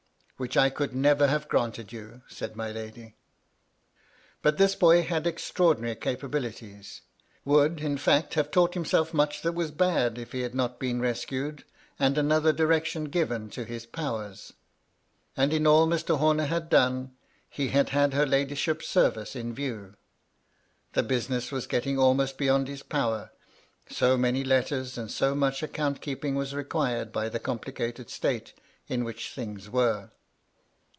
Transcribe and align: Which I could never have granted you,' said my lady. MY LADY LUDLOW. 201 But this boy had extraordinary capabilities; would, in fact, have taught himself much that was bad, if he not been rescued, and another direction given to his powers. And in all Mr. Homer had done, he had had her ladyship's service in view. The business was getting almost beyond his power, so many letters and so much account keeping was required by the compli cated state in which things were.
Which 0.41 0.57
I 0.57 0.71
could 0.71 0.95
never 0.95 1.27
have 1.27 1.47
granted 1.47 1.93
you,' 1.93 2.23
said 2.27 2.55
my 2.55 2.71
lady. 2.71 2.79
MY 2.79 2.95
LADY 2.95 2.97
LUDLOW. 2.97 4.41
201 4.41 4.41
But 4.41 4.57
this 4.57 4.75
boy 4.75 5.03
had 5.03 5.27
extraordinary 5.27 5.95
capabilities; 5.95 7.01
would, 7.45 7.79
in 7.79 7.95
fact, 7.95 8.33
have 8.33 8.49
taught 8.49 8.73
himself 8.73 9.13
much 9.13 9.43
that 9.43 9.51
was 9.51 9.69
bad, 9.69 10.17
if 10.17 10.31
he 10.31 10.49
not 10.49 10.79
been 10.79 10.99
rescued, 10.99 11.63
and 11.99 12.17
another 12.17 12.51
direction 12.51 13.03
given 13.03 13.51
to 13.51 13.65
his 13.65 13.85
powers. 13.85 14.53
And 15.37 15.53
in 15.53 15.67
all 15.67 15.85
Mr. 15.85 16.17
Homer 16.17 16.45
had 16.45 16.71
done, 16.71 17.11
he 17.47 17.67
had 17.67 17.89
had 17.89 18.15
her 18.15 18.25
ladyship's 18.25 18.87
service 18.87 19.35
in 19.35 19.53
view. 19.53 19.93
The 20.93 21.03
business 21.03 21.51
was 21.51 21.67
getting 21.67 21.99
almost 21.99 22.39
beyond 22.39 22.67
his 22.67 22.81
power, 22.81 23.29
so 23.87 24.17
many 24.17 24.43
letters 24.43 24.97
and 24.97 25.11
so 25.11 25.35
much 25.35 25.61
account 25.61 26.01
keeping 26.01 26.33
was 26.33 26.55
required 26.55 27.11
by 27.11 27.29
the 27.29 27.39
compli 27.39 27.73
cated 27.75 28.09
state 28.09 28.53
in 28.87 29.03
which 29.03 29.33
things 29.35 29.69
were. 29.69 30.09